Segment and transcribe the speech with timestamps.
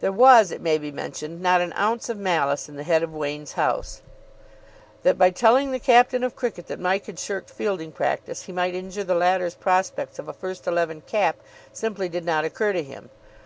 [0.00, 3.12] There was, it may be mentioned, not an ounce of malice in the head of
[3.12, 4.00] Wain's house.
[5.02, 8.74] That by telling the captain of cricket that Mike had shirked fielding practice he might
[8.74, 11.36] injure the latter's prospects of a first eleven cap
[11.70, 13.10] simply did not occur to him.